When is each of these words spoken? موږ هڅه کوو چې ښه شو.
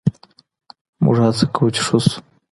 موږ 1.03 1.17
هڅه 1.25 1.45
کوو 1.53 1.73
چې 1.75 1.81
ښه 1.87 1.97
شو. 2.05 2.17